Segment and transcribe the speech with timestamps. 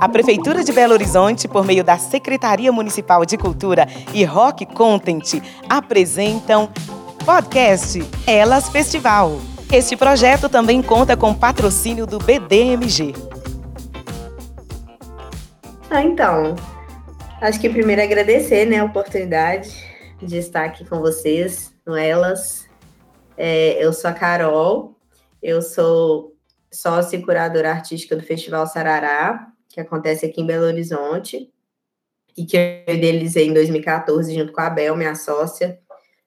[0.00, 5.40] A Prefeitura de Belo Horizonte, por meio da Secretaria Municipal de Cultura e Rock Content,
[5.68, 6.68] apresentam
[7.24, 9.38] podcast Elas Festival.
[9.72, 13.14] Este projeto também conta com patrocínio do BDMG.
[15.88, 16.54] Ah, então,
[17.40, 19.70] acho que primeiro agradecer né, a oportunidade
[20.20, 22.68] de estar aqui com vocês no Elas.
[23.38, 24.94] É, eu sou a Carol,
[25.42, 26.33] eu sou
[26.74, 31.50] sócia e curadora artística do Festival Sarará, que acontece aqui em Belo Horizonte,
[32.36, 35.78] e que eu idealizei em 2014 junto com a Bel, minha sócia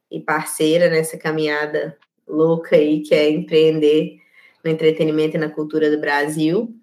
[0.09, 4.17] e parceira nessa caminhada louca aí, que é empreender
[4.63, 6.73] no entretenimento e na cultura do Brasil.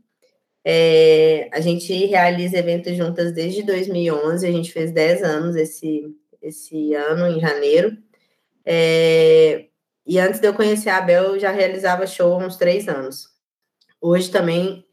[0.63, 6.03] É, a gente realiza eventos juntas desde 2011, a gente fez 10 anos esse,
[6.41, 7.97] esse ano, em janeiro.
[8.65, 9.67] É,
[10.07, 13.34] e antes de eu conhecer a Bel, eu já realizava show há uns três anos.
[14.07, 14.85] Hoje também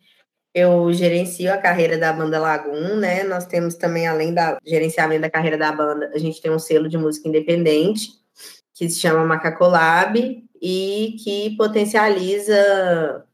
[0.54, 3.24] eu gerencio a carreira da banda Lagoon, né?
[3.26, 6.88] Nós temos também, além do gerenciamento da carreira da banda, a gente tem um selo
[6.88, 8.08] de música independente
[8.73, 10.18] que se chama Macacolab
[10.62, 13.26] e que potencializa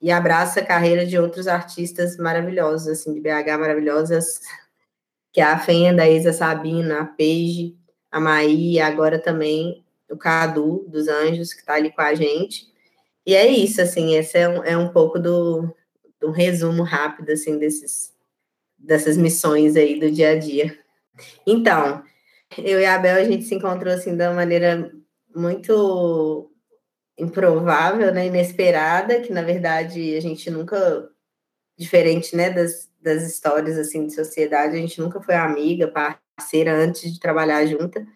[0.00, 4.40] e abraça a carreira de outros artistas maravilhosos, assim, de BH maravilhosas,
[5.30, 7.76] que é a Fenda, a Isa Sabina, a Peige,
[8.10, 12.77] a Maí, agora também o Cadu, dos Anjos, que está ali com a gente.
[13.28, 15.70] E é isso, assim, esse é um, é um pouco do,
[16.24, 18.10] um resumo rápido assim desses
[18.78, 20.78] dessas missões aí do dia a dia.
[21.46, 22.02] Então,
[22.56, 24.90] eu e a Abel a gente se encontrou assim de uma maneira
[25.36, 26.50] muito
[27.18, 31.10] improvável, né, inesperada, que na verdade a gente nunca
[31.76, 35.92] diferente, né, das, das histórias assim de sociedade, a gente nunca foi amiga,
[36.34, 38.06] parceira antes de trabalhar junta.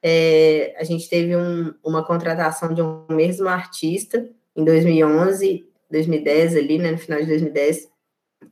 [0.00, 6.78] É, a gente teve um, uma contratação de um mesmo artista em 2011 2010 ali,
[6.78, 7.88] né, no final de 2010,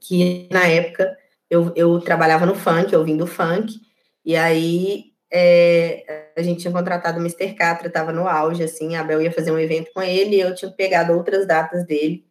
[0.01, 1.17] que na época
[1.49, 3.81] eu, eu trabalhava no funk, ouvindo funk,
[4.25, 7.55] e aí é, a gente tinha contratado o Mr.
[7.55, 10.55] Catra, estava no auge, assim, a Abel ia fazer um evento com ele, e eu
[10.55, 12.27] tinha pegado outras datas dele,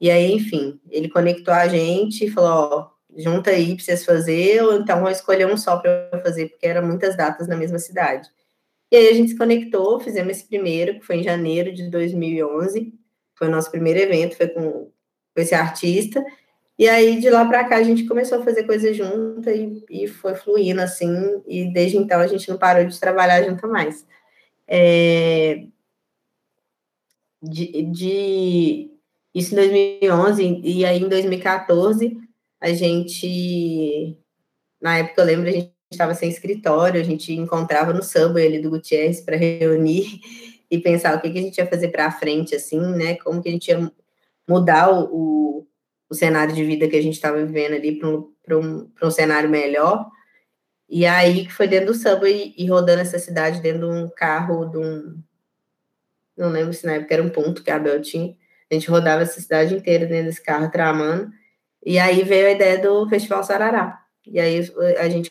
[0.00, 4.62] e aí, enfim, ele conectou a gente e falou, ó, junta aí para vocês fazer,
[4.62, 8.28] ou então vou escolher um só para fazer, porque eram muitas datas na mesma cidade.
[8.90, 12.92] E aí a gente se conectou, fizemos esse primeiro, que foi em janeiro de 2011,
[13.36, 14.90] foi o nosso primeiro evento, foi com,
[15.34, 16.24] com esse artista.
[16.78, 20.08] E aí, de lá para cá, a gente começou a fazer coisas juntas e, e,
[20.08, 21.10] foi fluindo, assim,
[21.46, 24.06] e desde então a gente não parou de trabalhar junto mais.
[24.66, 25.66] É,
[27.42, 28.90] de, de,
[29.34, 32.18] isso em 2011, e aí em 2014,
[32.60, 34.18] a gente,
[34.80, 38.60] na época eu lembro, a gente estava sem escritório, a gente encontrava no Subway ali
[38.60, 40.20] do Gutierrez para reunir,
[40.70, 43.16] e pensar o que, que a gente ia fazer para frente, assim, né?
[43.16, 43.90] Como que a gente ia
[44.48, 45.66] mudar o,
[46.08, 49.50] o, cenário de vida que a gente estava vivendo ali para um, um, um cenário
[49.50, 50.08] melhor.
[50.88, 54.66] E aí que foi dentro do subway e rodando essa cidade dentro de um carro,
[54.66, 55.20] de um.
[56.36, 58.36] Não lembro se na época era um ponto que a Abel tinha.
[58.70, 61.30] A gente rodava essa cidade inteira dentro desse carro tramando.
[61.84, 64.00] E aí veio a ideia do Festival Sarará.
[64.26, 64.60] E aí
[64.98, 65.30] a gente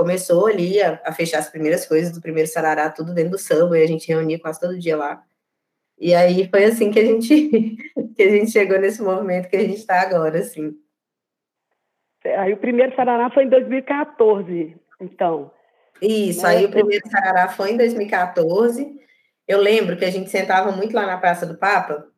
[0.00, 3.78] começou ali a, a, fechar as primeiras coisas do primeiro Sarará, tudo dentro do samba,
[3.78, 5.22] e a gente reunia quase todo dia lá.
[5.98, 7.76] E aí foi assim que a gente
[8.16, 10.74] que a gente chegou nesse movimento que a gente está agora, assim.
[12.24, 15.50] Aí o primeiro Sarará foi em 2014, então.
[16.00, 18.98] Isso, aí o primeiro Sarará foi em 2014.
[19.46, 22.09] Eu lembro que a gente sentava muito lá na Praça do Papa,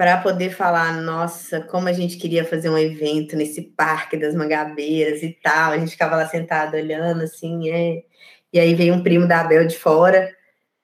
[0.00, 5.22] para poder falar, nossa, como a gente queria fazer um evento nesse parque das Mangabeiras
[5.22, 5.72] e tal.
[5.72, 8.02] A gente ficava lá sentado olhando assim, é.
[8.50, 10.34] E aí veio um primo da Abel de fora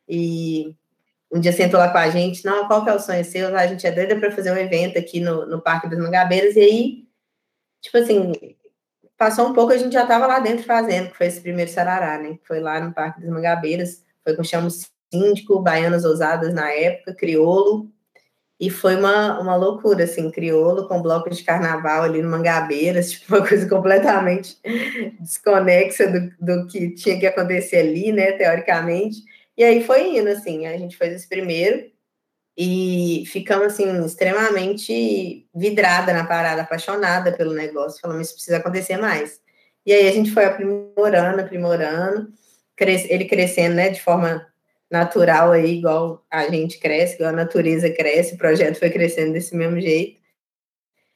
[0.06, 0.77] e
[1.32, 3.56] um dia sentou lá com a gente, não, qual que é o sonho seu?
[3.56, 6.60] A gente é doida para fazer um evento aqui no, no Parque das Mangabeiras, e
[6.60, 7.09] aí,
[7.81, 8.33] tipo assim,
[9.16, 12.19] passou um pouco, a gente já estava lá dentro fazendo, que foi esse primeiro Sarará,
[12.19, 12.38] né?
[12.44, 14.69] Foi lá no Parque das Mangabeiras, foi com chamo
[15.10, 17.91] síndico, Baianas Ousadas na época, Criolo,
[18.59, 23.36] e foi uma, uma loucura, assim, crioulo com bloco de carnaval ali no Mangabeiras, tipo,
[23.36, 24.59] uma coisa completamente
[25.21, 29.19] desconexa do, do que tinha que acontecer ali, né, teoricamente.
[29.57, 31.91] E aí foi indo, assim, a gente fez esse primeiro
[32.57, 39.41] e ficamos, assim, extremamente vidrada na parada, apaixonada pelo negócio, falando, isso precisa acontecer mais.
[39.84, 42.33] E aí a gente foi aprimorando, aprimorando,
[42.75, 44.47] cres ele crescendo, né, de forma
[44.91, 49.54] natural aí, igual a gente cresce, igual a natureza cresce, o projeto foi crescendo desse
[49.56, 50.21] mesmo jeito.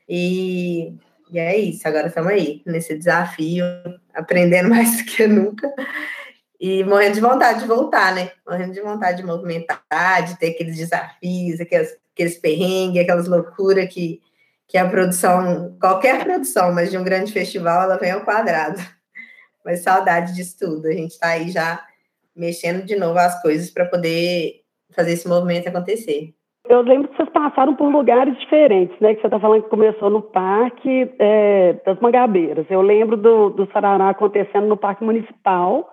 [0.08, 0.94] E,
[1.30, 3.64] e é isso, agora estamos aí, nesse desafio,
[4.12, 5.72] aprendendo mais do que nunca,
[6.60, 8.32] e morrendo de vontade de voltar, né?
[8.46, 14.20] Morrendo de vontade de movimentar, de ter aqueles desafios, aqueles, aqueles perrengues, aquelas loucuras que,
[14.68, 18.78] que a produção, qualquer produção, mas de um grande festival, ela vem ao quadrado.
[19.62, 20.88] Mas saudade disso tudo.
[20.88, 21.86] A gente está aí já
[22.40, 26.34] mexendo de novo as coisas para poder fazer esse movimento acontecer.
[26.68, 29.14] Eu lembro que vocês passaram por lugares diferentes, né?
[29.14, 32.66] Que você está falando que começou no Parque é, das Mangabeiras.
[32.70, 35.90] Eu lembro do, do Sarará acontecendo no Parque Municipal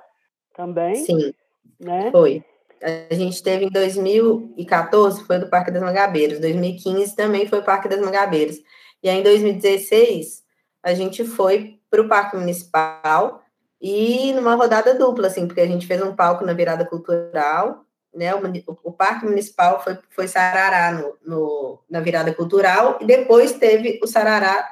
[0.55, 0.95] também.
[0.95, 1.33] Sim,
[1.79, 2.09] né?
[2.11, 2.43] foi.
[2.81, 6.39] A gente teve em 2014, foi do Parque das Mangabeiras.
[6.39, 8.57] 2015 também foi o Parque das Mangabeiras.
[9.01, 10.43] E aí, em 2016,
[10.83, 13.41] a gente foi para o Parque Municipal
[13.81, 18.33] e numa rodada dupla, assim, porque a gente fez um palco na virada cultural, né?
[18.33, 18.41] O,
[18.83, 24.07] o Parque Municipal foi, foi Sarará no, no, na virada cultural, e depois teve o
[24.07, 24.67] Sarará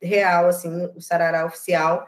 [0.00, 2.06] real, assim, o Sarará oficial,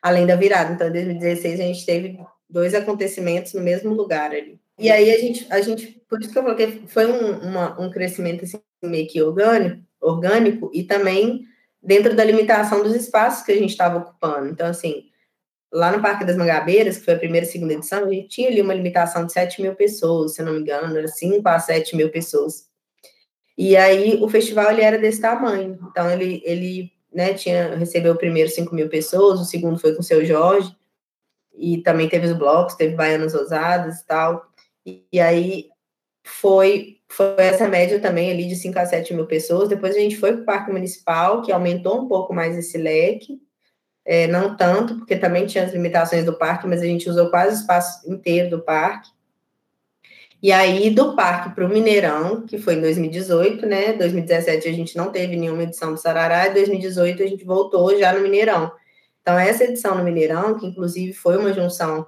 [0.00, 0.72] além da virada.
[0.72, 2.18] Então, em 2016, a gente teve
[2.48, 4.60] dois acontecimentos no mesmo lugar ali.
[4.78, 7.90] E aí a gente, a gente por isso que eu que foi um, uma, um
[7.90, 11.44] crescimento assim, meio que orgânico, orgânico e também
[11.82, 14.48] dentro da limitação dos espaços que a gente estava ocupando.
[14.48, 15.04] Então, assim,
[15.74, 18.48] lá no Parque das Mangabeiras, que foi a primeira e segunda edição, a gente tinha
[18.48, 21.96] ali uma limitação de 7 mil pessoas, se não me engano, era 5 a 7
[21.96, 22.68] mil pessoas.
[23.58, 25.76] E aí o festival ele era desse tamanho.
[25.90, 30.00] Então ele, ele né, tinha, recebeu o primeiro 5 mil pessoas, o segundo foi com
[30.00, 30.72] o seu Jorge,
[31.52, 34.46] e também teve os blocos, teve Baianas Ousadas e tal.
[34.86, 35.68] E, e aí
[36.24, 39.68] foi, foi essa média também ali de 5 a 7 mil pessoas.
[39.68, 43.43] Depois a gente foi para o Parque Municipal, que aumentou um pouco mais esse leque
[44.04, 47.56] é, não tanto, porque também tinha as limitações do parque, mas a gente usou quase
[47.56, 49.10] o espaço inteiro do parque.
[50.42, 53.94] E aí, do parque para o Mineirão, que foi em 2018, né?
[53.94, 58.12] 2017 a gente não teve nenhuma edição do Sarará, e 2018 a gente voltou já
[58.12, 58.70] no Mineirão.
[59.22, 62.06] Então, essa edição no Mineirão, que inclusive foi uma junção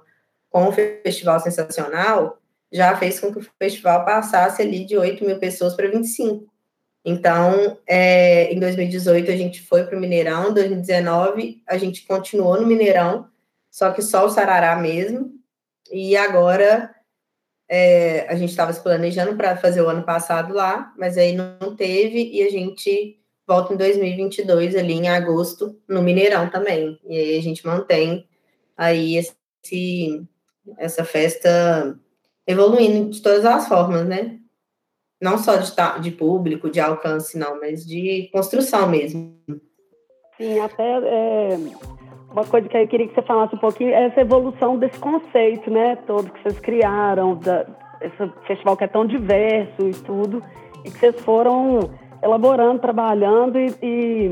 [0.51, 2.39] com o Festival Sensacional,
[2.71, 6.45] já fez com que o festival passasse ali de 8 mil pessoas para 25.
[7.09, 12.59] Então, é, em 2018 a gente foi para o Mineirão, em 2019 a gente continuou
[12.59, 13.29] no Mineirão,
[13.71, 15.31] só que só o Sarará mesmo.
[15.89, 16.93] E agora
[17.69, 21.77] é, a gente estava se planejando para fazer o ano passado lá, mas aí não
[21.77, 23.17] teve e a gente
[23.47, 26.99] volta em 2022 ali em agosto no Mineirão também.
[27.05, 28.27] E aí a gente mantém
[28.75, 30.27] aí esse,
[30.77, 31.97] essa festa
[32.45, 34.41] evoluindo de todas as formas, né?
[35.21, 35.71] Não só de,
[36.01, 39.35] de público, de alcance, não, mas de construção mesmo.
[40.37, 41.57] Sim, até é,
[42.31, 45.71] uma coisa que eu queria que você falasse um pouquinho é essa evolução desse conceito,
[45.71, 47.65] né, todo que vocês criaram, da,
[48.01, 50.43] esse festival que é tão diverso e tudo,
[50.85, 51.89] e que vocês foram
[52.21, 54.29] elaborando, trabalhando e, e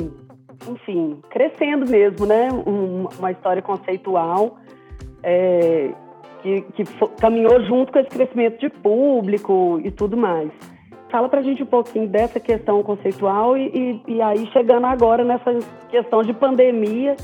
[0.70, 4.58] enfim, crescendo mesmo, né, um, uma história conceitual
[5.24, 5.90] é,
[6.44, 6.84] que, que
[7.20, 10.52] caminhou junto com esse crescimento de público e tudo mais.
[11.10, 13.68] Fala para a gente um pouquinho dessa questão conceitual e,
[14.08, 15.60] e, e, aí chegando agora nessa
[15.90, 17.16] questão de pandemia,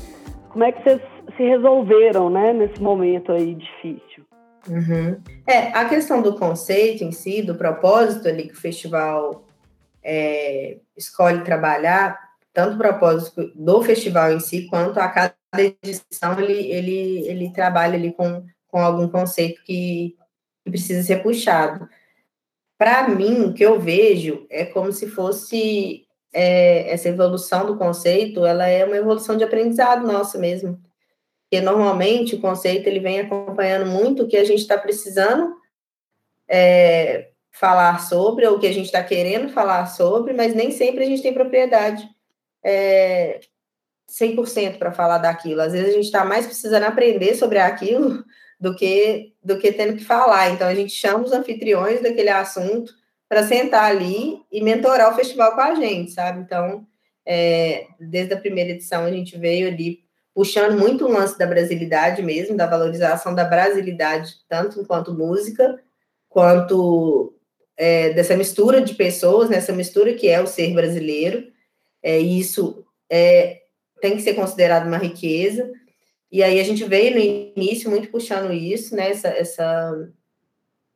[0.50, 1.00] como é que vocês
[1.36, 4.24] se resolveram, né, nesse momento aí difícil?
[4.68, 5.20] Uhum.
[5.46, 9.44] É, a questão do conceito em si, do propósito ali que o festival
[10.02, 12.16] é, escolhe trabalhar,
[12.52, 17.94] tanto o propósito do festival em si, quanto a cada edição, ele, ele, ele trabalha
[17.94, 20.14] ali com, com algum conceito que,
[20.64, 21.88] que precisa ser puxado
[22.82, 28.44] para mim, o que eu vejo é como se fosse é, essa evolução do conceito,
[28.44, 30.82] ela é uma evolução de aprendizado nossa mesmo.
[31.44, 35.54] Porque normalmente o conceito ele vem acompanhando muito o que a gente está precisando
[36.50, 41.04] é, falar sobre, ou o que a gente está querendo falar sobre, mas nem sempre
[41.04, 42.04] a gente tem propriedade
[42.64, 43.38] é,
[44.10, 45.60] 100% para falar daquilo.
[45.60, 48.24] Às vezes a gente está mais precisando aprender sobre aquilo
[48.62, 50.50] do que do que tendo que falar.
[50.50, 52.94] Então a gente chama os anfitriões daquele assunto
[53.28, 56.40] para sentar ali e mentorar o festival com a gente, sabe?
[56.40, 56.86] Então,
[57.26, 62.22] é, desde a primeira edição a gente veio ali puxando muito o lance da brasilidade
[62.22, 65.80] mesmo, da valorização da brasilidade, tanto enquanto música,
[66.28, 67.34] quanto
[67.76, 71.48] é, dessa mistura de pessoas, nessa mistura que é o ser brasileiro.
[72.00, 73.62] É, isso é,
[74.00, 75.68] tem que ser considerado uma riqueza.
[76.32, 79.10] E aí a gente veio no início muito puxando isso, né?
[79.10, 80.10] Essa, essa,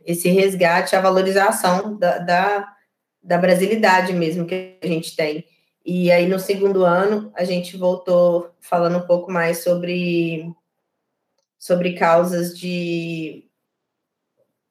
[0.03, 2.75] esse resgate, a valorização da, da,
[3.23, 5.45] da brasilidade mesmo que a gente tem.
[5.85, 10.51] E aí no segundo ano a gente voltou falando um pouco mais sobre,
[11.59, 13.45] sobre causas de.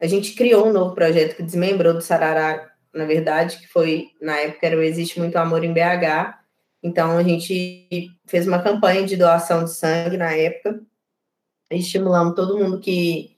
[0.02, 4.36] A gente criou um novo projeto que desmembrou do Sarará, na verdade, que foi, na
[4.38, 6.45] época, era o Existe Muito Amor em BH,
[6.86, 10.80] então, a gente fez uma campanha de doação de sangue na época,
[11.72, 13.36] estimulamos todo mundo que,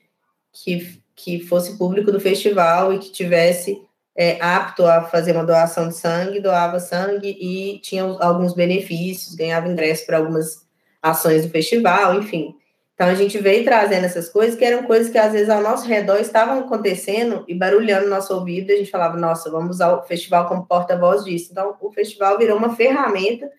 [0.51, 3.81] que, que fosse público do festival e que tivesse
[4.13, 9.69] é, apto a fazer uma doação de sangue, doava sangue e tinha alguns benefícios, ganhava
[9.69, 10.67] ingresso para algumas
[11.01, 12.53] ações do festival, enfim.
[12.97, 15.87] Então a gente veio trazendo essas coisas que eram coisas que às vezes ao nosso
[15.87, 20.01] redor estavam acontecendo e barulhando no nosso ouvido, a gente falava, nossa, vamos usar o
[20.01, 21.49] festival como porta-voz disso.
[21.51, 23.51] Então o festival virou uma ferramenta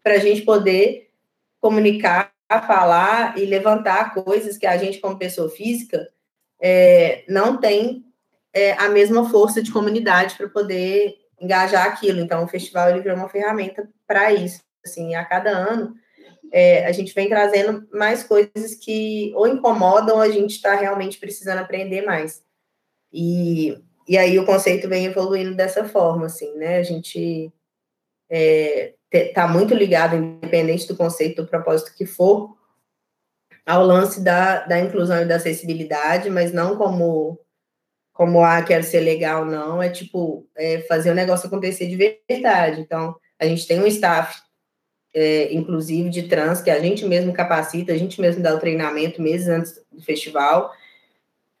[0.00, 1.10] para a gente poder
[1.60, 6.08] comunicar, falar e levantar coisas que a gente, como pessoa física,
[6.60, 8.04] é, não tem
[8.52, 12.20] é, a mesma força de comunidade para poder engajar aquilo.
[12.20, 14.62] Então o festival ele virou uma ferramenta para isso.
[14.86, 15.96] Assim, a cada ano
[16.56, 21.18] é, a gente vem trazendo mais coisas que ou incomodam ou a gente está realmente
[21.18, 22.44] precisando aprender mais.
[23.12, 26.76] E, e aí o conceito vem evoluindo dessa forma, assim, né?
[26.78, 27.52] A gente
[28.30, 28.94] é,
[29.34, 32.56] tá muito ligado, independente do conceito, do propósito que for,
[33.66, 37.36] ao lance da, da inclusão e da acessibilidade, mas não como
[38.12, 41.96] como ah, quero ser legal, não, é tipo é fazer o negócio acontecer de
[42.28, 42.80] verdade.
[42.80, 44.40] Então, a gente tem um staff
[45.14, 49.22] é, inclusive de trans, que a gente mesmo capacita, a gente mesmo dá o treinamento
[49.22, 50.72] meses antes do festival,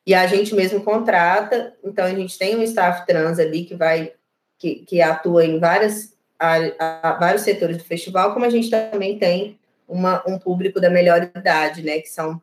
[0.06, 4.12] e a gente mesmo contrata, então a gente tem um staff trans ali que vai,
[4.58, 9.18] que, que atua em várias, a, a, vários setores do festival, como a gente também
[9.18, 9.58] tem
[9.88, 12.42] uma, um público da melhor idade, né, que são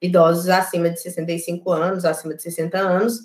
[0.00, 3.20] idosos acima de 65 anos, acima de 60 anos,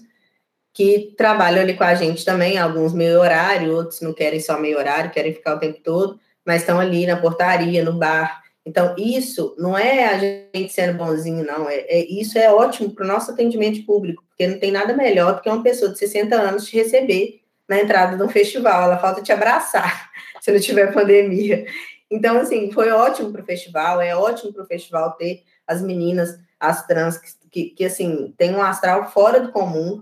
[0.74, 4.78] que trabalham ali com a gente também, alguns meio horário, outros não querem só meio
[4.78, 8.42] horário, querem ficar o tempo todo, mas estão ali na portaria, no bar.
[8.66, 11.70] Então, isso não é a gente sendo bonzinho, não.
[11.70, 15.36] É, é isso é ótimo para o nosso atendimento público, porque não tem nada melhor
[15.36, 18.82] do que uma pessoa de 60 anos te receber na entrada de um festival.
[18.82, 20.10] Ela falta te abraçar
[20.42, 21.68] se não tiver pandemia.
[22.10, 26.36] Então, assim, foi ótimo para o festival, é ótimo para o festival ter as meninas,
[26.60, 30.02] as trans, que, que, que, assim, tem um astral fora do comum,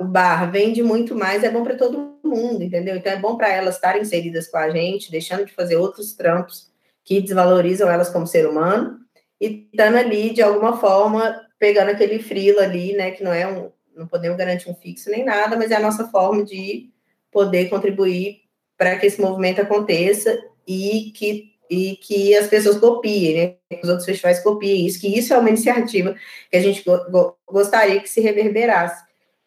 [0.00, 2.96] o bar vende muito mais, é bom para todo mundo, entendeu?
[2.96, 6.70] Então é bom para elas estarem inseridas com a gente, deixando de fazer outros trampos
[7.04, 9.00] que desvalorizam elas como ser humano
[9.40, 13.70] e estando ali de alguma forma pegando aquele frilo ali, né, que não é um,
[13.96, 16.90] não podemos garantir um fixo nem nada, mas é a nossa forma de
[17.30, 18.42] poder contribuir
[18.76, 23.34] para que esse movimento aconteça e que e que as pessoas copiem,
[23.70, 23.78] né?
[23.82, 26.14] Os outros festivais copiem isso, que isso é uma iniciativa
[26.50, 29.02] que a gente go gostaria que se reverberasse.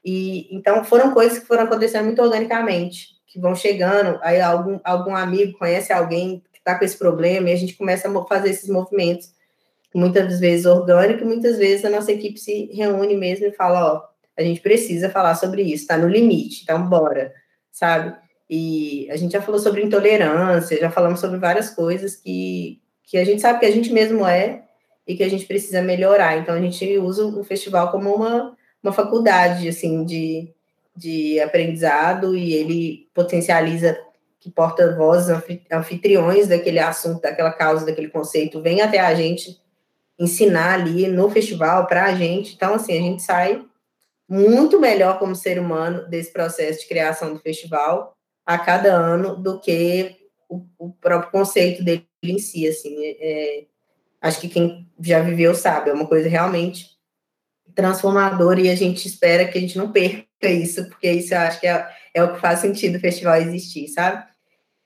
[0.05, 5.15] E então foram coisas que foram acontecendo muito organicamente, que vão chegando, aí algum, algum
[5.15, 8.69] amigo conhece alguém que está com esse problema, e a gente começa a fazer esses
[8.69, 9.33] movimentos,
[9.93, 14.03] muitas vezes orgânico, muitas vezes a nossa equipe se reúne mesmo e fala, ó,
[14.37, 17.33] a gente precisa falar sobre isso, está no limite, então bora,
[17.71, 18.15] sabe?
[18.47, 23.25] E a gente já falou sobre intolerância, já falamos sobre várias coisas que, que a
[23.25, 24.65] gente sabe que a gente mesmo é
[25.07, 26.37] e que a gente precisa melhorar.
[26.37, 30.53] Então a gente usa o festival como uma uma faculdade, assim, de,
[30.95, 33.99] de aprendizado e ele potencializa
[34.39, 35.35] que porta-vozes,
[35.71, 39.59] anfitriões daquele assunto, daquela causa, daquele conceito, vem até a gente
[40.19, 42.53] ensinar ali no festival para a gente.
[42.53, 43.65] Então, assim, a gente sai
[44.29, 48.15] muito melhor como ser humano desse processo de criação do festival
[48.45, 50.15] a cada ano do que
[50.47, 53.03] o, o próprio conceito dele em si, assim.
[53.03, 53.65] É, é
[54.21, 56.94] acho que quem já viveu sabe, é uma coisa realmente
[57.75, 61.59] transformador e a gente espera que a gente não perca isso, porque isso eu acho
[61.59, 64.23] que é, é o que faz sentido o festival existir, sabe?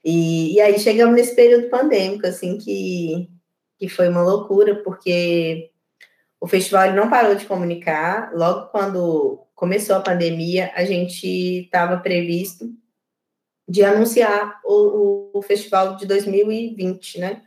[0.03, 3.29] E, e aí chegamos nesse período pandêmico, assim, que,
[3.77, 5.69] que foi uma loucura, porque
[6.39, 8.31] o festival não parou de comunicar.
[8.33, 11.27] Logo quando começou a pandemia, a gente
[11.65, 12.69] estava previsto
[13.67, 17.43] de anunciar o, o, o, festival de 2020, né?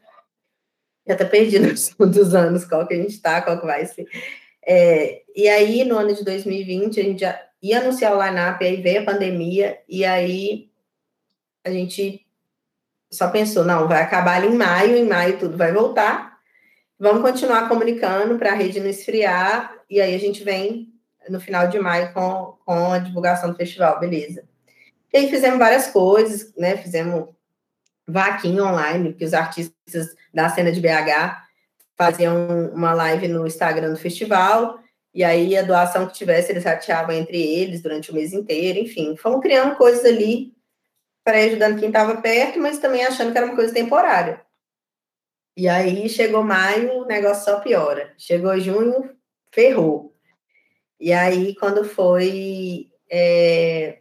[1.05, 4.07] Eu até perdi nos dos anos qual que a gente está, qual que vai ser.
[4.65, 8.81] É, e aí, no ano de 2020, a gente já ia anunciar o line-up, aí
[8.83, 10.71] veio a pandemia, e aí
[11.65, 12.27] a gente
[13.11, 16.39] só pensou, não, vai acabar ali em maio, em maio tudo vai voltar,
[16.99, 20.93] vamos continuar comunicando para a rede não esfriar, e aí a gente vem
[21.29, 24.45] no final de maio com, com a divulgação do festival, beleza.
[25.13, 27.29] E aí fizemos várias coisas, né, fizemos
[28.09, 31.43] vaquinha online, porque os artistas da cena de BH
[31.97, 34.79] faziam uma live no Instagram do festival,
[35.15, 39.17] e aí a doação que tivesse eles rateavam entre eles durante o mês inteiro, enfim,
[39.17, 40.53] fomos criando coisas ali
[41.25, 44.41] para ajudando quem estava perto, mas também achando que era uma coisa temporária.
[45.57, 48.15] E aí chegou maio, o negócio só piora.
[48.17, 49.15] Chegou junho,
[49.53, 50.17] ferrou.
[50.99, 53.99] E aí, quando foi é,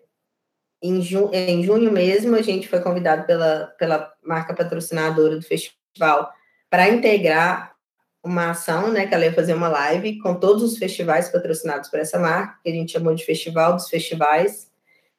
[0.81, 6.31] em, ju em junho mesmo, a gente foi convidado pela, pela marca patrocinadora do festival
[6.69, 7.75] para integrar
[8.23, 11.99] uma ação, né, que ela ia fazer uma live com todos os festivais patrocinados por
[11.99, 14.69] essa marca, que a gente chamou de Festival dos Festivais,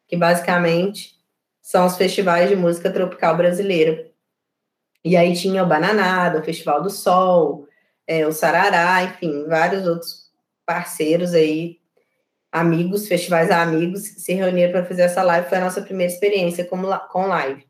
[0.07, 1.17] que basicamente
[1.61, 4.11] são os festivais de música tropical brasileira.
[5.05, 7.67] E aí tinha o Bananada, o Festival do Sol,
[8.07, 10.31] é, o Sarará, enfim, vários outros
[10.65, 11.79] parceiros aí,
[12.51, 15.49] amigos, festivais amigos, se reuniram para fazer essa live.
[15.49, 16.81] Foi a nossa primeira experiência com,
[17.11, 17.67] com live.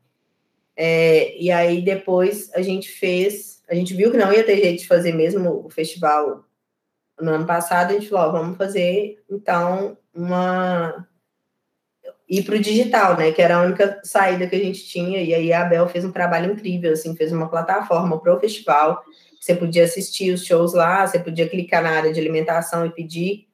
[0.75, 4.81] É, e aí depois a gente fez, a gente viu que não ia ter jeito
[4.81, 6.45] de fazer mesmo o festival
[7.19, 11.07] no ano passado, a gente falou, ó, vamos fazer então uma
[12.29, 13.31] ir para o digital, né?
[13.31, 15.21] Que era a única saída que a gente tinha.
[15.21, 19.03] E aí a Abel fez um trabalho incrível, assim, fez uma plataforma para o festival.
[19.39, 23.47] Você podia assistir os shows lá, você podia clicar na área de alimentação e pedir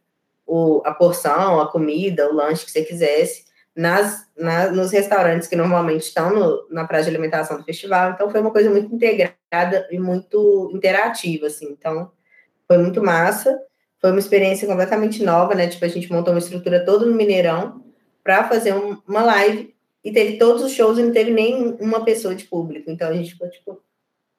[0.45, 5.55] o, a porção, a comida, o lanche que você quisesse nas, na, nos restaurantes que
[5.55, 8.11] normalmente estão no, na praia de alimentação do festival.
[8.11, 11.69] Então foi uma coisa muito integrada e muito interativa, assim.
[11.71, 12.11] Então
[12.67, 13.59] foi muito massa.
[14.01, 15.67] Foi uma experiência completamente nova, né?
[15.67, 17.83] Tipo, a gente montou uma estrutura toda no Mineirão
[18.23, 22.05] para fazer um, uma live e teve todos os shows e não teve nem uma
[22.05, 22.89] pessoa de público.
[22.89, 23.81] Então a gente ficou tipo,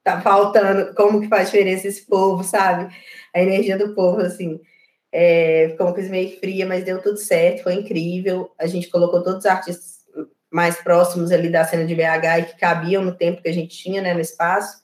[0.03, 2.95] tá faltando, como que faz diferença esse povo, sabe?
[3.35, 4.61] A energia do povo, assim.
[5.13, 8.53] É, ficou uma coisa meio fria, mas deu tudo certo, foi incrível.
[8.59, 10.01] A gente colocou todos os artistas
[10.51, 13.77] mais próximos ali da cena de BH e que cabiam no tempo que a gente
[13.77, 14.83] tinha, né, no espaço.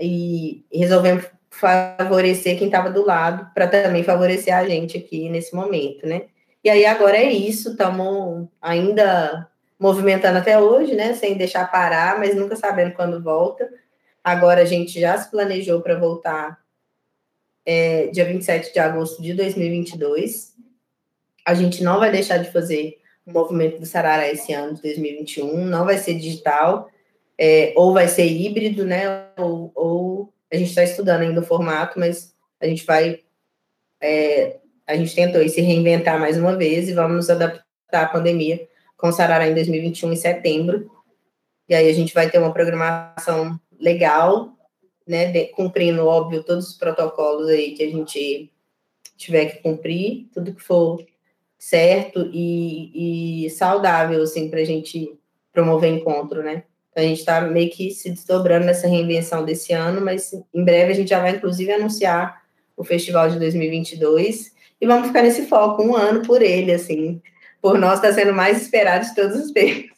[0.00, 6.06] E resolvemos favorecer quem estava do lado para também favorecer a gente aqui nesse momento,
[6.06, 6.22] né?
[6.64, 11.12] E aí agora é isso, estamos ainda movimentando até hoje, né?
[11.12, 13.68] Sem deixar parar, mas nunca sabendo quando volta.
[14.24, 16.61] Agora a gente já se planejou para voltar
[17.64, 20.54] é, dia 27 de agosto de 2022.
[21.44, 25.64] A gente não vai deixar de fazer o movimento do Sarará esse ano de 2021,
[25.64, 26.88] não vai ser digital,
[27.38, 29.28] é, ou vai ser híbrido, né?
[29.38, 33.20] Ou, ou a gente está estudando ainda o formato, mas a gente vai
[34.00, 38.66] é, a gente tentou se reinventar mais uma vez e vamos nos adaptar à pandemia
[38.96, 40.90] com o Sarará em 2021, em setembro.
[41.68, 44.52] E aí a gente vai ter uma programação legal,
[45.06, 48.50] né, cumprindo, óbvio, todos os protocolos aí que a gente
[49.16, 51.04] tiver que cumprir, tudo que for
[51.58, 55.16] certo e, e saudável, assim, para a gente
[55.52, 56.64] promover encontro, né?
[56.90, 60.92] Então, a gente está meio que se desdobrando nessa reinvenção desse ano, mas em breve
[60.92, 62.42] a gente já vai, inclusive, anunciar
[62.76, 67.22] o festival de 2022 e vamos ficar nesse foco um ano por ele, assim.
[67.60, 69.91] Por nós está sendo mais esperado de todos os tempos.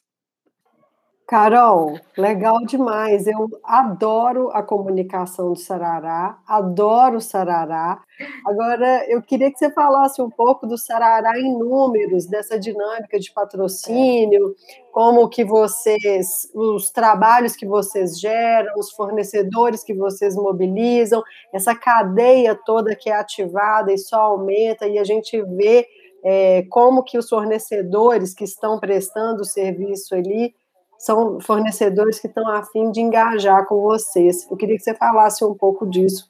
[1.34, 3.26] Carol, legal demais.
[3.26, 8.00] Eu adoro a comunicação do Sarará, adoro o Sarará.
[8.46, 13.32] Agora, eu queria que você falasse um pouco do Sarará em números, dessa dinâmica de
[13.32, 14.54] patrocínio,
[14.92, 21.20] como que vocês, os trabalhos que vocês geram, os fornecedores que vocês mobilizam,
[21.52, 25.84] essa cadeia toda que é ativada e só aumenta, e a gente vê
[26.24, 30.54] é, como que os fornecedores que estão prestando o serviço ali
[30.98, 34.48] são fornecedores que estão a fim de engajar com vocês.
[34.50, 36.28] Eu queria que você falasse um pouco disso.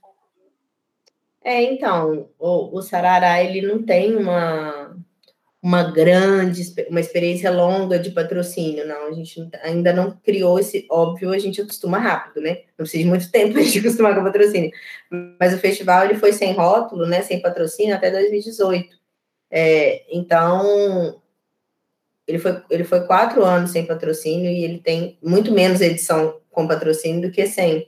[1.42, 4.96] É, então, o, o Sarará, ele não tem uma,
[5.62, 9.08] uma grande, uma experiência longa de patrocínio, não.
[9.08, 12.62] A gente ainda não criou esse, óbvio, a gente acostuma rápido, né?
[12.78, 14.70] Não precisa de muito tempo a gente acostumar com patrocínio.
[15.38, 18.96] Mas o festival, ele foi sem rótulo, né, sem patrocínio até 2018.
[19.50, 21.20] É, então,
[22.26, 26.66] ele foi, ele foi quatro anos sem patrocínio e ele tem muito menos edição com
[26.66, 27.86] patrocínio do que sem.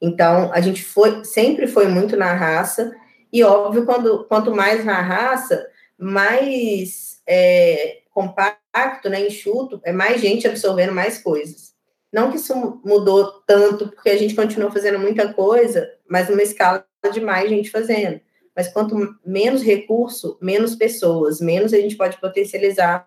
[0.00, 2.92] Então, a gente foi, sempre foi muito na raça,
[3.32, 5.66] e óbvio, quando, quanto mais na raça,
[5.98, 11.74] mais é, compacto, né, enxuto, é mais gente absorvendo mais coisas.
[12.12, 16.84] Não que isso mudou tanto, porque a gente continuou fazendo muita coisa, mas numa escala
[17.12, 18.20] de mais gente fazendo.
[18.54, 23.06] Mas quanto menos recurso, menos pessoas, menos a gente pode potencializar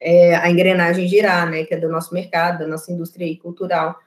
[0.00, 3.98] é, a engrenagem girar, né, que é do nosso mercado, da nossa indústria cultural.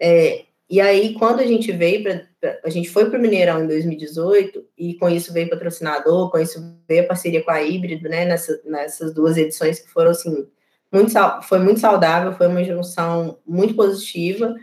[0.00, 2.26] É, e aí, quando a gente veio para.
[2.64, 6.60] A gente foi para o Mineirão em 2018, e com isso veio patrocinador, com isso
[6.88, 10.46] veio a parceria com a Híbrido, né, nessa, nessas duas edições que foram, assim,
[10.92, 11.12] muito,
[11.42, 14.54] foi muito saudável, foi uma junção muito positiva,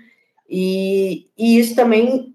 [0.50, 2.34] e, e isso também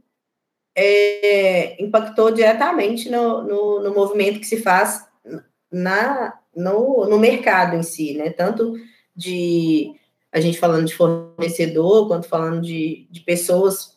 [0.75, 5.07] é, impactou diretamente no, no, no movimento que se faz
[5.71, 8.31] na, no, no mercado em si, né?
[8.31, 8.75] Tanto
[9.15, 9.93] de
[10.31, 13.97] a gente falando de fornecedor, quanto falando de, de pessoas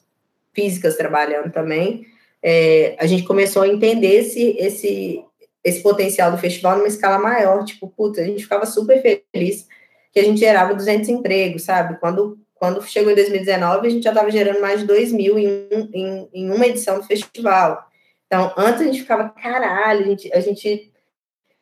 [0.54, 2.06] físicas trabalhando também.
[2.42, 5.24] É, a gente começou a entender esse, esse,
[5.64, 7.66] esse potencial do festival numa escala maior.
[7.66, 9.68] Tipo, puta, a gente ficava super feliz
[10.12, 12.00] que a gente gerava 200 empregos, sabe?
[12.00, 15.68] Quando, quando chegou em 2019, a gente já estava gerando mais de 2 mil em,
[15.94, 17.86] em, em uma edição do festival.
[18.28, 20.91] Então, antes a gente ficava, caralho, a gente, a gente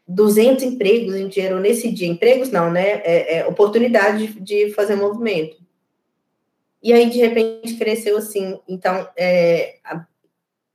[0.10, 2.08] 200 empregos gente gerou nesse dia.
[2.08, 3.02] Empregos não, né?
[3.04, 5.58] É, é oportunidade de, de, fazer movimento.
[6.82, 8.60] E aí, de repente, cresceu assim.
[8.68, 10.08] Então, é, a,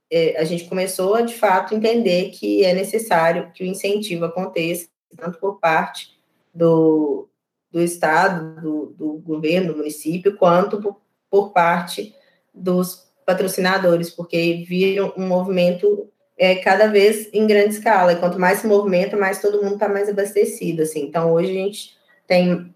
[0.09, 4.87] é, a gente começou a, de fato, entender que é necessário que o incentivo aconteça,
[5.17, 6.17] tanto por parte
[6.53, 7.27] do,
[7.69, 12.15] do Estado, do, do governo, do município, quanto por, por parte
[12.53, 18.13] dos patrocinadores, porque viram um movimento é, cada vez em grande escala.
[18.13, 20.81] E quanto mais se movimenta, mais todo mundo está mais abastecido.
[20.81, 21.03] Assim.
[21.03, 22.73] Então, hoje a gente tem,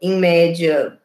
[0.00, 0.98] em média,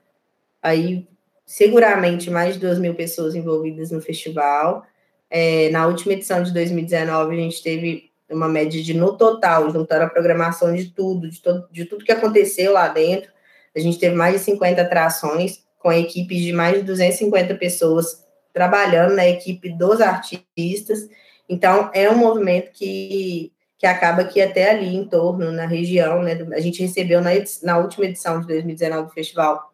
[0.62, 1.08] aí
[1.46, 4.86] seguramente mais de 2 mil pessoas envolvidas no festival.
[5.30, 10.04] É, na última edição de 2019, a gente teve uma média de, no total, juntando
[10.04, 13.30] a programação de tudo, de, de tudo que aconteceu lá dentro,
[13.76, 19.16] a gente teve mais de 50 atrações, com equipes de mais de 250 pessoas trabalhando
[19.16, 21.10] na equipe dos artistas,
[21.48, 26.38] então, é um movimento que, que acaba aqui até ali, em torno, na região, né?
[26.54, 27.32] A gente recebeu na,
[27.64, 29.72] na última edição de 2019 do festival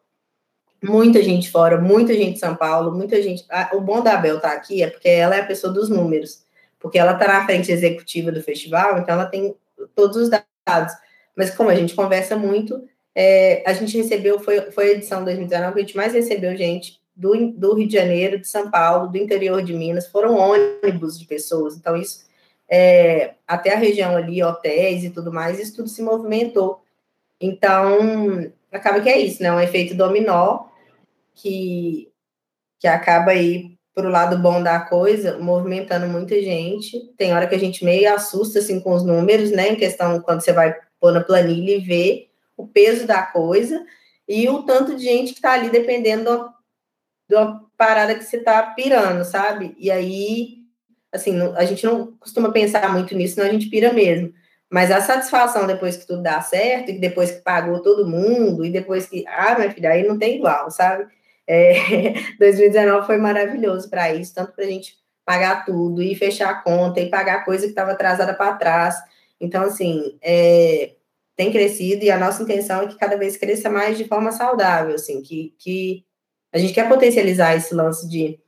[0.83, 3.45] muita gente fora, muita gente de São Paulo, muita gente.
[3.73, 6.43] o bom da Abel estar tá aqui é porque ela é a pessoa dos números,
[6.79, 9.55] porque ela está na frente executiva do festival, então ela tem
[9.95, 10.93] todos os dados.
[11.35, 15.73] Mas como a gente conversa muito, é, a gente recebeu, foi, foi a edição 2019
[15.73, 19.17] que a gente mais recebeu gente do, do Rio de Janeiro, de São Paulo, do
[19.17, 21.75] interior de Minas, foram ônibus de pessoas.
[21.75, 22.25] Então, isso,
[22.69, 26.81] é, até a região ali, hotéis e tudo mais, isso tudo se movimentou.
[27.39, 29.51] Então, acaba que é isso, né?
[29.51, 30.65] Um efeito dominó
[31.33, 32.11] que,
[32.79, 37.11] que acaba aí para o lado bom da coisa, movimentando muita gente.
[37.17, 39.69] Tem hora que a gente meio assusta assim com os números, né?
[39.69, 43.83] Em questão quando você vai pôr na planilha e ver o peso da coisa
[44.27, 46.49] e o tanto de gente que está ali dependendo
[47.31, 49.73] de uma parada que você tá pirando, sabe?
[49.79, 50.57] E aí,
[51.11, 54.33] assim, a gente não costuma pensar muito nisso, senão a gente pira mesmo.
[54.69, 58.69] Mas a satisfação depois que tudo dá certo, e depois que pagou todo mundo, e
[58.69, 61.07] depois que, ah, minha filha, aí não tem igual, sabe?
[61.47, 66.61] É, 2019 foi maravilhoso para isso, tanto para a gente pagar tudo, e fechar a
[66.61, 68.95] conta, e pagar coisa que estava atrasada para trás.
[69.39, 70.95] Então, assim, é,
[71.35, 74.95] tem crescido, e a nossa intenção é que cada vez cresça mais de forma saudável,
[74.95, 76.05] assim, que, que
[76.53, 78.39] a gente quer potencializar esse lance de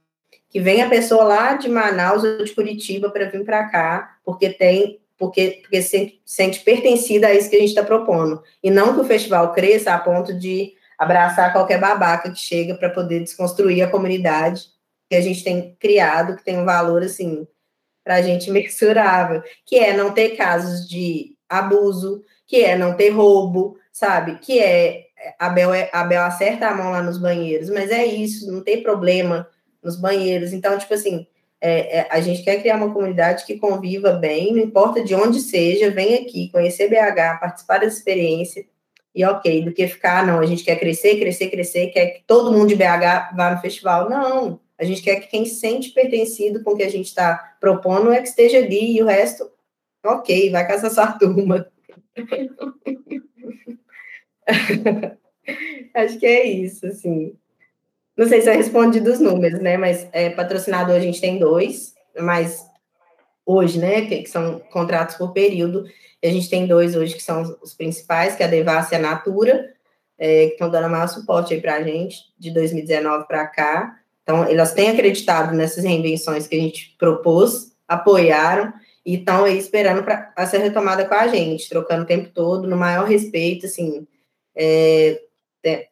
[0.50, 4.50] que vem a pessoa lá de Manaus ou de Curitiba para vir para cá, porque
[4.50, 8.44] tem porque, porque se sente pertencida a isso que a gente está propondo.
[8.62, 12.89] E não que o festival cresça a ponto de abraçar qualquer babaca que chega para
[12.89, 14.66] poder desconstruir a comunidade
[15.10, 17.48] que a gente tem criado, que tem um valor assim
[18.04, 23.10] para a gente mensurável, que é não ter casos de abuso, que é não ter
[23.10, 24.39] roubo, sabe?
[24.39, 25.06] Que é
[25.40, 28.64] a Bel, é, a Bel acerta a mão lá nos banheiros, mas é isso, não
[28.64, 29.48] tem problema
[29.82, 30.54] nos banheiros.
[30.54, 31.28] Então, tipo assim,
[31.62, 35.40] é, é, a gente quer criar uma comunidade que conviva bem, não importa de onde
[35.40, 38.66] seja, vem aqui, conhecer BH, participar dessa experiência,
[39.16, 42.52] e ok, do que ficar, não, a gente quer crescer, crescer, crescer, quer que todo
[42.52, 44.10] mundo de BH vá no festival.
[44.10, 47.56] Não, a gente quer que quem se sente pertencido com o que a gente está
[47.60, 49.50] propondo é que esteja ali, e o resto,
[50.04, 51.68] ok, vai essa sua turma.
[55.94, 57.36] Acho que é isso, assim.
[58.16, 59.78] Não sei se eu respondi dos números, né?
[59.78, 62.66] Mas é, patrocinador a gente tem dois, mas
[63.46, 64.02] hoje, né?
[64.02, 65.86] Que, que, são contratos por período.
[66.24, 69.02] A gente tem dois hoje que são os principais, que é a Devassa e a
[69.02, 69.74] Natura,
[70.18, 74.00] é, que estão dando maior suporte aí para a gente, de 2019 para cá.
[74.22, 78.72] Então, elas têm acreditado nessas reinvenções que a gente propôs, apoiaram
[79.06, 82.78] e estão aí esperando para ser retomada com a gente, trocando o tempo todo, no
[82.78, 84.08] maior respeito, assim,
[84.56, 85.88] estamos é,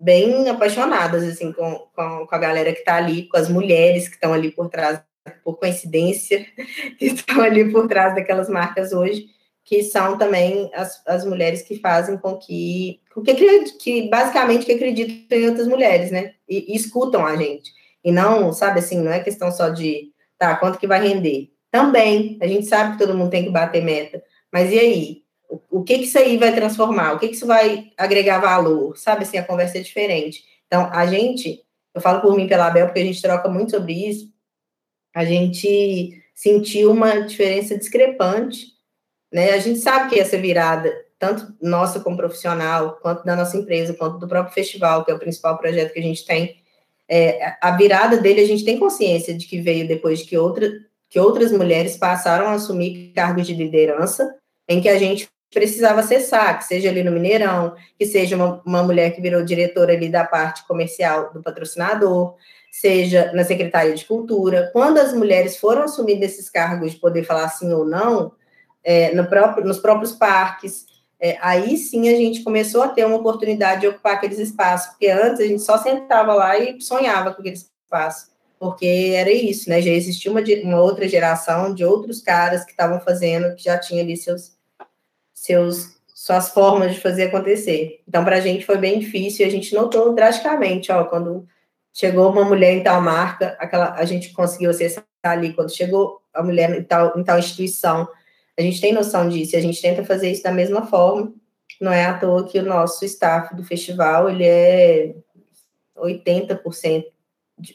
[0.00, 4.14] bem apaixonadas assim com, com, com, a galera que está ali, com as mulheres que
[4.14, 5.00] estão ali por trás,
[5.42, 6.46] por coincidência,
[6.98, 9.26] que estão ali por trás daquelas marcas hoje,
[9.64, 13.34] que são também as, as mulheres que fazem com que, com que,
[13.78, 16.34] que basicamente que acreditam em outras mulheres, né?
[16.48, 17.72] E, e, escutam a gente.
[18.04, 21.50] E não, sabe assim, não é questão só de, tá, quanto que vai render?
[21.68, 24.22] Também, a gente sabe que todo mundo tem que bater meta,
[24.52, 25.25] mas e aí?
[25.70, 27.12] O, que, que isso aí vai transformar?
[27.12, 28.96] O que, que isso vai agregar valor?
[28.96, 30.44] Sabe assim, a conversa é diferente.
[30.66, 31.62] Então, a gente,
[31.94, 34.28] eu falo por mim pela Bel, porque a gente troca muito sobre isso,
[35.14, 38.66] a gente sentiu uma diferença discrepante,
[39.32, 39.52] né?
[39.52, 44.18] A gente sabe que essa virada, tanto nossa como profissional, quanto da nossa empresa, quanto
[44.18, 46.56] do próprio festival, que é o principal projeto que a gente tem,
[47.08, 50.70] é, a virada dele a gente tem consciência de que veio depois de que, outra,
[51.08, 54.34] que outras mulheres passaram a assumir cargos de liderança,
[54.68, 58.82] em que a gente precisava acessar, que seja ali no Mineirão, que seja uma, uma
[58.82, 62.34] mulher que virou diretora ali da parte comercial do patrocinador,
[62.70, 64.70] seja na Secretaria de Cultura.
[64.72, 68.32] Quando as mulheres foram assumir esses cargos de poder falar sim ou não,
[68.86, 70.86] é, no próprio, nos próprios parques.
[71.18, 75.08] É, aí sim a gente começou a ter uma oportunidade de ocupar aqueles espaços, porque
[75.08, 78.30] antes a gente só sentava lá e sonhava com aqueles espaços,
[78.60, 79.80] porque era isso, né?
[79.80, 84.02] Já existia uma, uma outra geração de outros caras que estavam fazendo, que já tinha
[84.02, 84.55] ali seus,
[85.36, 88.02] seus suas formas de fazer acontecer.
[88.08, 91.46] Então, para a gente foi bem difícil e a gente notou drasticamente, ó, quando
[91.92, 96.42] chegou uma mulher em tal marca, aquela, a gente conseguiu acessar ali, quando chegou a
[96.42, 98.08] mulher em tal, em tal instituição,
[98.58, 101.32] a gente tem noção disso, e a gente tenta fazer isso da mesma forma,
[101.80, 105.14] não é à toa que o nosso staff do festival, ele é
[105.96, 107.04] 80%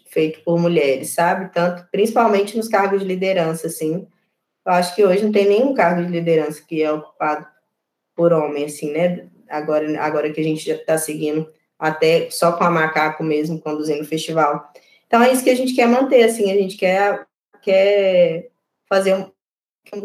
[0.08, 1.54] feito por mulheres, sabe?
[1.54, 4.08] Tanto, principalmente nos cargos de liderança, assim,
[4.66, 7.51] eu acho que hoje não tem nenhum cargo de liderança que é ocupado
[8.22, 9.26] por homem, assim, né?
[9.50, 14.04] Agora, agora que a gente já está seguindo até só com a macaco mesmo, conduzindo
[14.04, 14.72] o festival.
[15.08, 17.26] Então é isso que a gente quer manter, assim, a gente quer,
[17.64, 18.52] quer
[18.88, 19.32] fazer um,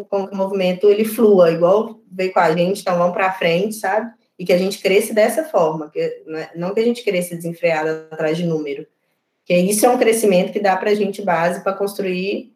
[0.09, 3.75] com que o movimento ele flua, igual veio com a gente, então vamos para frente,
[3.75, 4.11] sabe?
[4.39, 8.07] E que a gente cresça dessa forma, que, né, não que a gente cresça desenfreado
[8.11, 8.87] atrás de número,
[9.45, 12.55] que isso é um crescimento que dá para a gente base para construir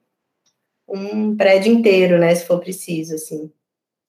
[0.88, 3.52] um prédio inteiro, né, se for preciso, assim.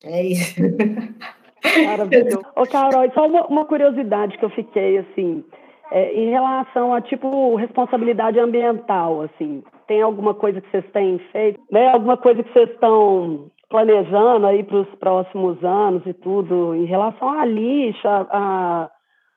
[0.01, 0.55] É isso.
[1.85, 2.41] Maravilhoso.
[2.55, 5.43] Ô, Carol, só uma, uma, curiosidade que eu fiquei, assim,
[5.91, 11.59] é, em relação a, tipo, responsabilidade ambiental, assim, tem alguma coisa que vocês têm feito,
[11.71, 11.89] né?
[11.89, 17.29] Alguma coisa que vocês estão planejando aí para os próximos anos e tudo, em relação
[17.29, 18.89] à lixa, à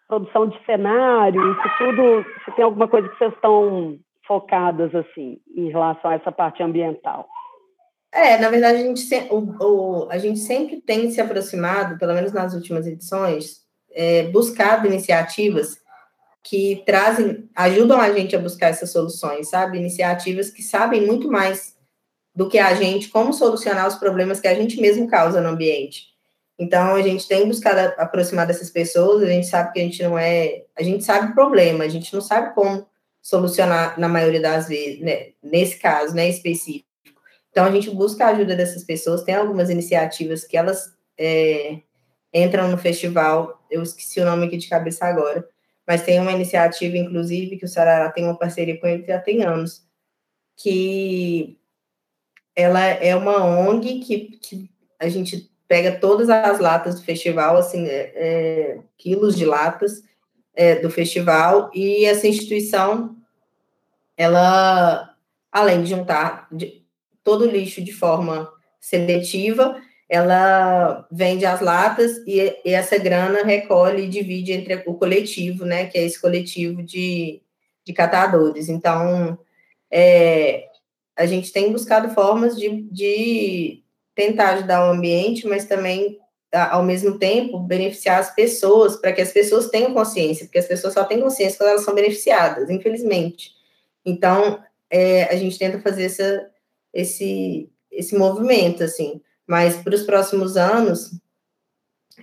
[0.09, 5.69] produção de cenário, isso tudo, se tem alguma coisa que vocês estão focadas, assim, em
[5.69, 7.27] relação a essa parte ambiental?
[8.15, 12.33] É, na verdade, a gente, o, o, a gente sempre tem se aproximado, pelo menos
[12.33, 15.79] nas últimas edições, é, buscado iniciativas
[16.41, 19.79] que trazem, ajudam a gente a buscar essas soluções, sabe?
[19.79, 21.75] Iniciativas que sabem muito mais
[22.33, 26.15] do que a gente, como solucionar os problemas que a gente mesmo causa no ambiente.
[26.57, 30.17] Então, a gente tem buscado aproximar dessas pessoas, a gente sabe que a gente não
[30.17, 30.63] é.
[30.79, 32.87] A gente sabe o problema, a gente não sabe como
[33.21, 35.31] solucionar na maioria das vezes, né?
[35.43, 36.84] nesse caso, né, específico.
[37.55, 41.79] Então, a gente busca a ajuda dessas pessoas, tem algumas iniciativas que elas é,
[42.33, 45.49] entram no festival, eu esqueci o nome aqui de cabeça agora,
[45.87, 49.45] mas tem uma iniciativa, inclusive, que o Sarará tem uma parceria com ele já tem
[49.45, 49.87] anos,
[50.57, 51.57] que
[52.57, 57.87] ela é uma ONG que, que a gente pega todas as latas do festival, assim,
[57.87, 60.03] é, é, quilos de latas
[60.57, 63.17] é, do festival, e essa instituição,
[64.17, 65.15] ela,
[65.53, 66.84] além de juntar, de,
[67.25, 74.05] todo o lixo de forma seletiva, ela vende as latas e, e, essa grana recolhe
[74.05, 77.43] e divide entre o coletivo, né, que é esse coletivo de,
[77.85, 78.69] de catadores.
[78.69, 79.39] Então,
[79.91, 80.67] é,
[81.17, 83.83] a gente tem buscado formas de, de
[84.15, 86.19] tentar ajudar o ambiente, mas também,
[86.53, 90.95] ao mesmo tempo, beneficiar as pessoas, para que as pessoas tenham consciência, porque as pessoas
[90.95, 93.53] só têm consciência quando elas são beneficiadas, infelizmente.
[94.05, 96.51] Então, é, a gente tenta fazer essa,
[96.95, 99.21] esse, esse movimento, assim.
[99.47, 101.11] Mas para os próximos anos,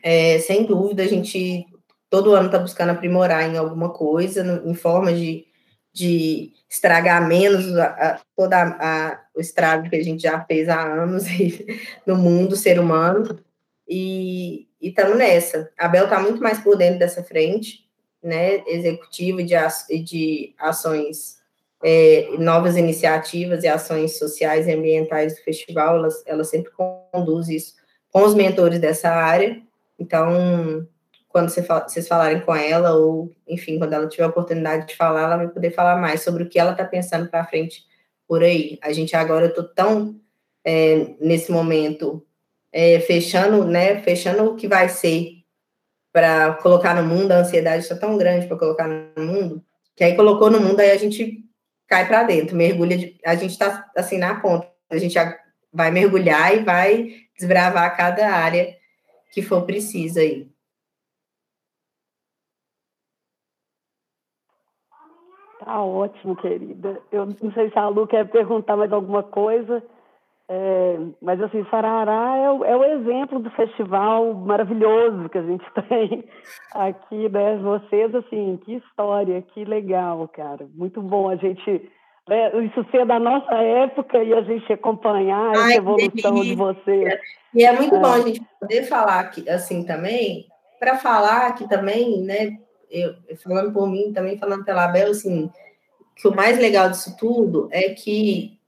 [0.01, 1.67] é, sem dúvida, a gente
[2.09, 5.45] todo ano está buscando aprimorar em alguma coisa, no, em forma de,
[5.93, 10.81] de estragar menos a, a, todo a, o estrago que a gente já fez há
[10.81, 11.25] anos
[12.05, 13.39] no mundo, ser humano.
[13.87, 15.69] E estamos nessa.
[15.77, 17.85] A Bel está muito mais por dentro dessa frente,
[18.23, 19.55] né, executiva de,
[20.03, 21.40] de ações
[21.83, 26.71] é, novas iniciativas e ações sociais e ambientais do festival, ela, ela sempre
[27.11, 27.75] conduz isso
[28.11, 29.61] com os mentores dessa área.
[29.97, 30.87] Então,
[31.29, 35.23] quando você, vocês falarem com ela, ou, enfim, quando ela tiver a oportunidade de falar,
[35.23, 37.85] ela vai poder falar mais sobre o que ela está pensando para frente
[38.27, 38.77] por aí.
[38.81, 40.19] A gente agora, eu estou tão,
[40.63, 42.25] é, nesse momento,
[42.71, 45.41] é, fechando, né, fechando o que vai ser
[46.11, 49.63] para colocar no mundo, a ansiedade está tão grande para colocar no mundo,
[49.95, 51.45] que aí colocou no mundo, aí a gente
[51.91, 55.13] cai para dentro, mergulha, de, a gente está assim na ponta, a gente
[55.73, 58.77] vai mergulhar e vai desbravar cada área
[59.33, 60.49] que for preciso aí.
[65.59, 67.01] Tá ótimo, querida.
[67.11, 69.83] Eu não sei se a Lu quer perguntar mais alguma coisa,
[70.53, 75.63] é, mas assim, Sarará é o, é o, exemplo do festival maravilhoso que a gente
[75.87, 76.25] tem
[76.73, 77.55] aqui, né?
[77.55, 80.67] Vocês, assim, que história, que legal, cara.
[80.75, 81.89] Muito bom a gente,
[82.27, 87.19] né, isso ser da nossa época e a gente acompanhar Ai, essa evolução de vocês.
[87.53, 87.99] E é muito é.
[87.99, 92.57] bom a gente poder falar aqui, assim também, para falar aqui também, né?
[92.89, 95.49] Eu, falando por mim, também falando pela Bel, assim,
[96.17, 98.59] que o mais legal disso tudo é que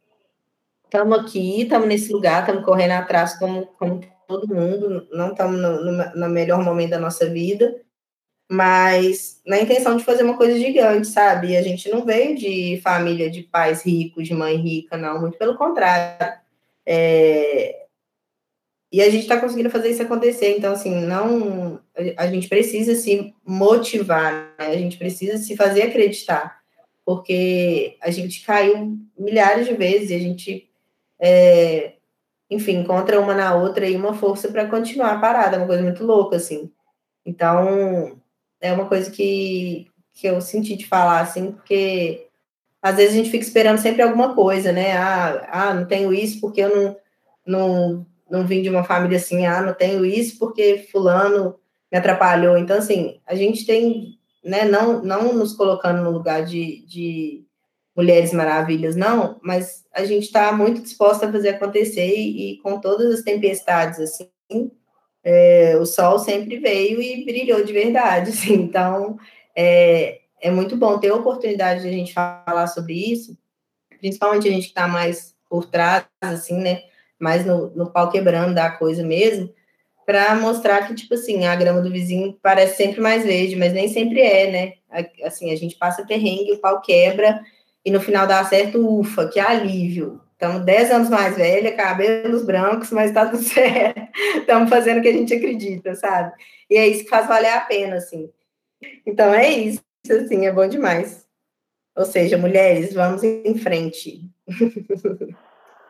[0.93, 5.84] estamos aqui, estamos nesse lugar, estamos correndo atrás como, como todo mundo, não estamos no,
[5.84, 7.82] no, no, melhor momento da nossa vida,
[8.49, 11.49] mas na intenção de fazer uma coisa gigante, sabe?
[11.49, 15.36] E a gente não veio de família de pais ricos, de mãe rica, não, muito
[15.36, 16.38] pelo contrário.
[16.86, 17.88] É...
[18.91, 21.79] E a gente está conseguindo fazer isso acontecer, então, assim, não.
[22.15, 24.67] A gente precisa se motivar, né?
[24.67, 26.60] a gente precisa se fazer acreditar,
[27.03, 30.69] porque a gente caiu milhares de vezes e a gente
[31.25, 31.93] é,
[32.49, 36.03] enfim, encontra uma na outra e uma força para continuar parada, é uma coisa muito
[36.03, 36.69] louca, assim.
[37.25, 38.19] Então,
[38.59, 42.27] é uma coisa que, que eu senti de falar, assim, porque
[42.81, 44.97] às vezes a gente fica esperando sempre alguma coisa, né?
[44.97, 46.97] Ah, ah não tenho isso porque eu não,
[47.45, 51.55] não, não vim de uma família assim, ah, não tenho isso porque fulano
[51.89, 52.57] me atrapalhou.
[52.57, 57.45] Então, assim, a gente tem, né, não, não nos colocando no lugar de, de
[57.95, 62.79] Mulheres Maravilhas, não, mas a gente está muito disposta a fazer acontecer e, e, com
[62.79, 64.71] todas as tempestades, assim,
[65.23, 69.17] é, o sol sempre veio e brilhou de verdade, assim, então
[69.56, 73.38] é, é muito bom ter a oportunidade de a gente falar sobre isso,
[73.99, 76.82] principalmente a gente que está mais por trás, assim, né,
[77.19, 79.53] mais no, no pau quebrando da coisa mesmo,
[80.06, 83.88] para mostrar que, tipo assim, a grama do vizinho parece sempre mais verde, mas nem
[83.88, 84.73] sempre é, né?
[85.23, 87.41] Assim, a gente passa terrengue, o pau quebra,
[87.86, 90.22] e no final dá certo, ufa, que alívio.
[90.34, 94.02] Estamos 10 anos mais velha, cabelos brancos, mas está tudo certo.
[94.38, 96.34] Estamos fazendo o que a gente acredita, sabe?
[96.69, 98.30] E é isso que faz valer a pena, assim.
[99.06, 101.26] Então é isso, assim, é bom demais.
[101.96, 104.30] Ou seja, mulheres, vamos em frente.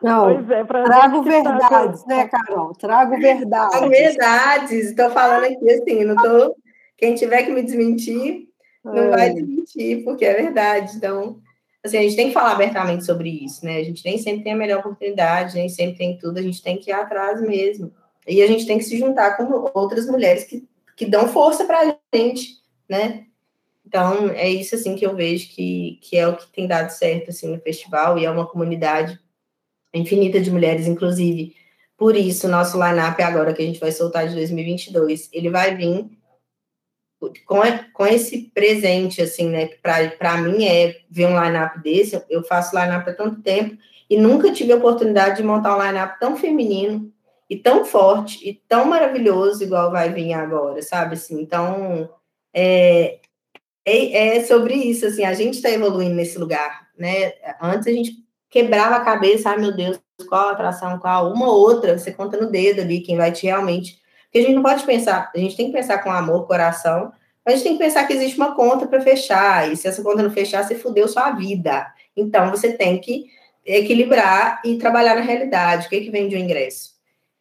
[0.02, 2.08] Não, é, trago verdades, tá...
[2.08, 2.74] né, Carol?
[2.74, 3.70] Trago verdades.
[3.70, 4.90] Trago verdades.
[4.90, 6.54] Estou falando aqui assim, não tô.
[6.98, 8.48] Quem tiver que me desmentir,
[8.84, 9.10] não é.
[9.10, 10.94] vai desmentir, porque é verdade.
[10.96, 11.40] Então,
[11.84, 13.78] assim, a gente tem que falar abertamente sobre isso, né?
[13.78, 16.78] A gente nem sempre tem a melhor oportunidade, nem sempre tem tudo, a gente tem
[16.78, 17.92] que ir atrás mesmo.
[18.26, 20.66] E a gente tem que se juntar com outras mulheres que,
[20.96, 22.54] que dão força para a gente,
[22.88, 23.26] né?
[23.86, 27.30] Então, é isso, assim, que eu vejo que, que é o que tem dado certo,
[27.30, 29.20] assim, no festival, e é uma comunidade
[29.92, 31.54] infinita de mulheres, inclusive.
[31.96, 36.08] Por isso, nosso line-up agora, que a gente vai soltar de 2022, ele vai vir
[37.46, 37.60] com,
[37.92, 43.08] com esse presente, assim, né, para mim é ver um line-up desse, eu faço line-up
[43.08, 43.76] há tanto tempo
[44.08, 47.12] e nunca tive a oportunidade de montar um line-up tão feminino
[47.48, 52.08] e tão forte e tão maravilhoso igual vai vir agora, sabe, assim, então,
[52.52, 53.18] é,
[53.84, 58.12] é, é sobre isso, assim, a gente está evoluindo nesse lugar, né, antes a gente
[58.48, 62.50] quebrava a cabeça, ai meu Deus, qual atração, qual, uma ou outra, você conta no
[62.50, 64.03] dedo ali quem vai te realmente
[64.34, 67.12] porque a gente não pode pensar, a gente tem que pensar com amor, coração,
[67.46, 70.02] mas a gente tem que pensar que existe uma conta para fechar, e se essa
[70.02, 71.86] conta não fechar, você fudeu sua vida.
[72.16, 73.26] Então, você tem que
[73.64, 75.86] equilibrar e trabalhar na realidade.
[75.86, 76.94] O que, é que vem um ingresso?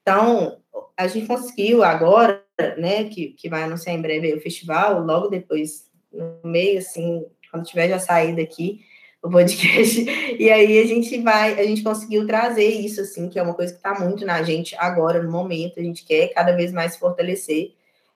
[0.04, 0.60] Então,
[0.96, 2.44] a gente conseguiu agora,
[2.78, 7.66] né, que, que vai anunciar em breve o festival, logo depois, no meio, assim, quando
[7.66, 8.82] tiver já saído aqui,
[9.24, 10.06] o podcast.
[10.38, 13.72] E aí a gente vai, a gente conseguiu trazer isso, assim, que é uma coisa
[13.72, 17.74] que está muito na gente agora, no momento, a gente quer cada vez mais fortalecer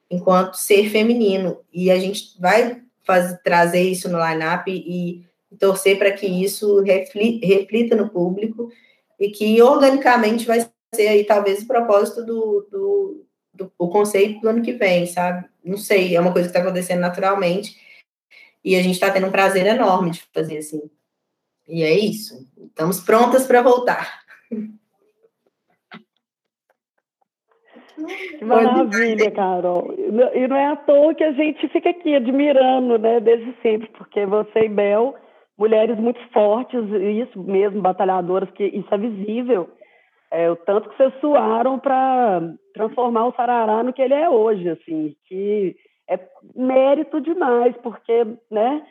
[0.09, 1.59] enquanto ser feminino.
[1.71, 6.81] E a gente vai fazer, trazer isso no line-up e, e torcer para que isso
[6.81, 8.69] reflita, reflita no público
[9.19, 14.49] e que organicamente vai ser aí talvez o propósito do, do, do o conceito do
[14.49, 15.47] ano que vem, sabe?
[15.63, 17.77] Não sei, é uma coisa que está acontecendo naturalmente
[18.63, 20.81] e a gente está tendo um prazer enorme de fazer assim.
[21.67, 22.47] E é isso.
[22.57, 24.21] Estamos prontas para voltar.
[28.41, 29.93] Maravilha, Carol.
[30.33, 34.25] E não é à toa que a gente fica aqui admirando, né, desde sempre, porque
[34.25, 35.15] você e Bel,
[35.57, 36.79] mulheres muito fortes,
[37.19, 39.69] isso mesmo, batalhadoras, que isso é visível.
[40.29, 42.41] É, o tanto que vocês suaram para
[42.73, 45.75] transformar o Sarará no que ele é hoje, assim, que
[46.09, 46.19] é
[46.55, 48.85] mérito demais, porque, né,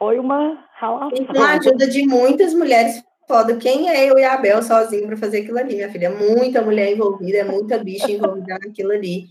[0.00, 1.26] foi uma ralação.
[1.26, 3.54] Com a ajuda de muitas mulheres foda.
[3.58, 6.06] Quem é eu e a Bel sozinho para fazer aquilo ali, minha filha?
[6.06, 9.26] É muita mulher envolvida, é muita bicha envolvida naquilo ali.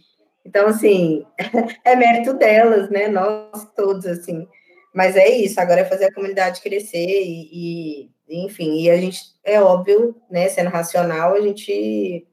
[0.46, 1.26] Então, assim,
[1.84, 3.08] é mérito delas, né?
[3.08, 4.48] Nós todos, assim.
[4.94, 9.22] Mas é isso, agora é fazer a comunidade crescer e, e enfim, e a gente,
[9.44, 12.28] é óbvio, né, sendo racional, a gente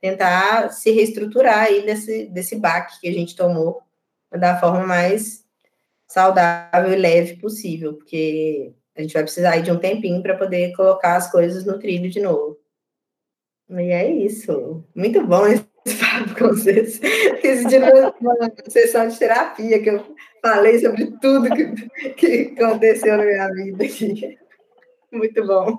[0.00, 3.80] tentar se reestruturar aí desse, desse baque que a gente tomou
[4.30, 5.44] da forma mais
[6.08, 10.74] saudável e leve possível, porque a gente vai precisar aí de um tempinho para poder
[10.74, 12.58] colocar as coisas no trilho de novo.
[13.70, 14.82] E é isso.
[14.94, 15.64] Muito bom esse
[16.00, 17.00] papo com vocês.
[17.44, 20.02] Esse dia foi uma sessão de terapia que eu
[20.42, 24.38] falei sobre tudo que, que aconteceu na minha vida aqui.
[25.12, 25.76] Muito bom.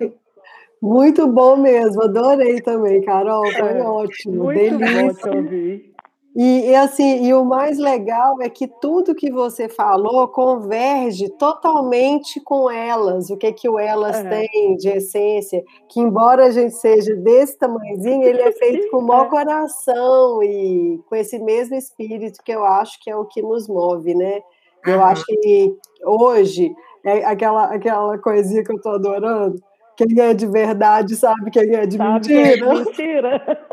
[0.82, 5.32] Muito bom mesmo, adorei também, Carol, foi é, ótimo, muito delícia.
[5.32, 5.99] Bom
[6.36, 12.40] e, e, assim, e o mais legal é que tudo que você falou converge totalmente
[12.40, 13.30] com elas.
[13.30, 14.30] O que que o elas é.
[14.30, 15.64] tem de essência?
[15.88, 19.30] Que embora a gente seja desse tamanhozinho, ele é feito com o maior é.
[19.30, 24.14] coração e com esse mesmo espírito que eu acho que é o que nos move,
[24.14, 24.42] né?
[24.86, 25.76] Eu acho que
[26.06, 26.72] hoje
[27.04, 29.62] é aquela aquela coisinha que eu tô adorando.
[29.98, 32.44] Quem é de verdade sabe quem é de sabe mentira.
[32.44, 33.66] Quem é de mentira.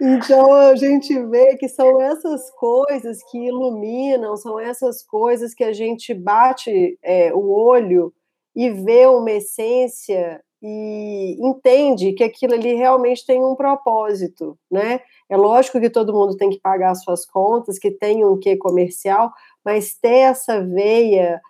[0.00, 5.72] Então a gente vê que são essas coisas que iluminam, são essas coisas que a
[5.72, 8.12] gente bate é, o olho
[8.54, 15.00] e vê uma essência e entende que aquilo ali realmente tem um propósito, né?
[15.28, 19.32] É lógico que todo mundo tem que pagar suas contas, que tem um quê comercial,
[19.64, 21.40] mas ter essa veia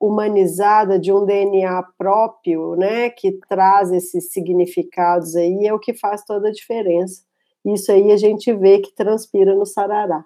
[0.00, 6.24] humanizada de um DNA próprio, né, que traz esses significados aí é o que faz
[6.24, 7.27] toda a diferença.
[7.66, 10.24] Isso aí a gente vê que transpira no sarará.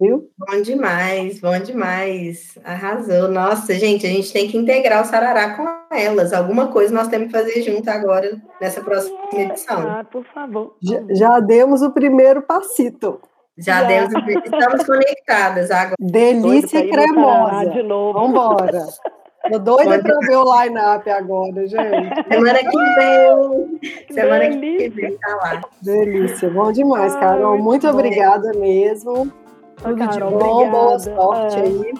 [0.00, 0.30] Viu?
[0.38, 2.58] Bom demais, bom demais.
[2.64, 3.28] Arrasou.
[3.28, 6.32] Nossa, gente, a gente tem que integrar o sarará com elas.
[6.32, 9.90] Alguma coisa nós temos que fazer junto agora, nessa próxima edição.
[9.90, 10.74] Ah, por favor.
[10.82, 13.20] Já, já demos o primeiro passito.
[13.58, 13.88] Já, já.
[13.88, 15.96] demos, estamos conectadas agora.
[16.00, 17.70] Delícia cremosa.
[17.70, 18.18] De novo.
[18.18, 18.86] Vambora.
[19.48, 21.72] Tô doida para ver o line-up agora, gente.
[22.28, 23.80] Semana que vem.
[24.12, 24.90] Semana Delícia.
[24.90, 25.60] que vem tá lá.
[25.80, 27.58] Delícia, bom demais, Carol.
[27.58, 28.60] Muito Ai, obrigada bom.
[28.60, 29.32] mesmo.
[29.76, 30.70] Tudo Carol, de bom, obrigada.
[30.70, 31.62] boa sorte é.
[31.62, 31.94] aí.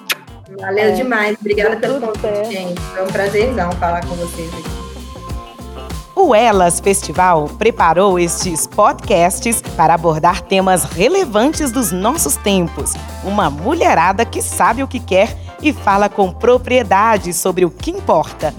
[0.60, 0.90] Valeu é.
[0.92, 1.38] demais.
[1.40, 2.80] Obrigada pelo convite, gente.
[2.80, 4.80] Foi um prazerzão falar com vocês aqui.
[6.14, 12.92] O Elas Festival preparou estes podcasts para abordar temas relevantes dos nossos tempos.
[13.24, 18.54] Uma mulherada que sabe o que quer e fala com propriedade sobre o que importa